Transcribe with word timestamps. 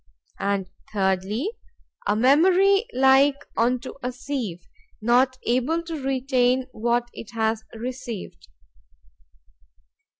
And 0.39 0.67
thirdly, 0.91 1.51
a 2.07 2.15
memory 2.15 2.87
like 2.91 3.35
unto 3.55 3.93
a 4.01 4.11
sieve, 4.11 4.67
not 4.99 5.37
able 5.43 5.83
to 5.83 6.01
retain 6.01 6.65
what 6.71 7.11
it 7.13 7.33
has 7.35 7.63
received. 7.75 8.47